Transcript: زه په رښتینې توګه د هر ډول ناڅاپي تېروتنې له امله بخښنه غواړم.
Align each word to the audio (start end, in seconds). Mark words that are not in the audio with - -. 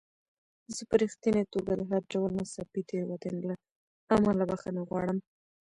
زه 0.75 0.81
په 0.89 0.95
رښتینې 1.03 1.43
توګه 1.53 1.71
د 1.75 1.81
هر 1.91 2.01
ډول 2.13 2.31
ناڅاپي 2.39 2.81
تېروتنې 2.89 3.41
له 3.49 3.55
امله 4.15 4.43
بخښنه 4.49 4.81
غواړم. 4.89 5.17